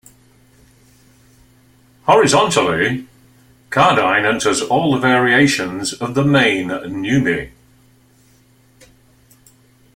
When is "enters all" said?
4.25-4.91